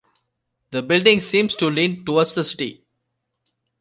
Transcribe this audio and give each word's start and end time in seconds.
The 0.71 0.81
building 0.81 1.21
seems 1.21 1.55
to 1.57 1.67
lean 1.69 2.03
towards 2.05 2.33
the 2.33 2.43
city. 2.43 2.81